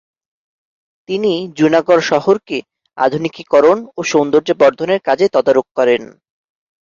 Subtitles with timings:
[1.09, 2.57] তিনি জুনাগড় শহরকে
[2.97, 6.01] আধুনিকীকরণ ও সৌন্দর্য্যবর্ধনের কাজে তদারক করেন।